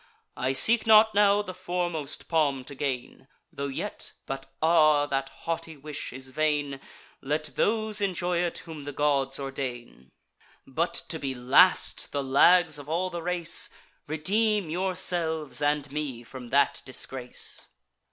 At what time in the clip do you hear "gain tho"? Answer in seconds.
2.73-3.67